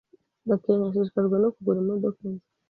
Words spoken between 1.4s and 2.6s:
kugura imodoka nshya.